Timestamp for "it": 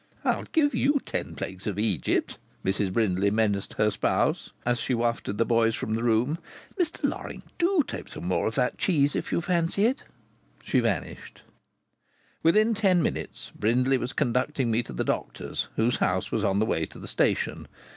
9.85-10.03